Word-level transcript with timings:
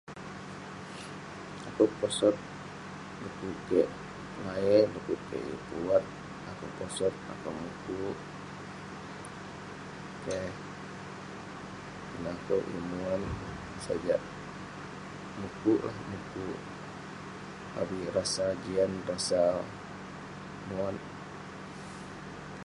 Akouk 1.67 1.91
posot 1.99 2.35
du'kuk 3.21 3.57
keik 3.67 3.89
nengayet, 4.33 4.85
du'kuk 4.93 5.21
kik 5.27 5.43
yeng 5.49 5.63
pun 5.67 5.79
wat, 5.89 6.05
akouk 6.49 6.73
posot, 6.77 7.13
akouk 7.33 7.57
mukuk, 7.63 8.17
keh..pongah 10.23 12.37
peh 12.45 12.63
yeng 12.73 12.91
wat, 13.03 13.21
sajak 13.85 14.21
mukuk 15.39 15.79
lah 15.87 15.97
mukuk..avik 16.09 18.11
rasa 18.17 18.45
jian 18.63 18.91
,rasa 19.09 19.41
muat.. 20.67 20.95